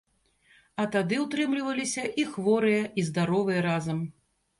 А 0.83 0.85
тады 0.95 1.19
ўтрымліваліся 1.25 2.05
і 2.23 2.25
хворыя, 2.31 2.81
і 3.03 3.05
здаровыя 3.11 3.59
разам. 3.69 4.01